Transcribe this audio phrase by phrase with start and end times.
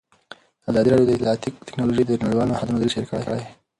[0.69, 3.43] ازادي راډیو د اطلاعاتی تکنالوژي د نړیوالو نهادونو دریځ شریک کړی.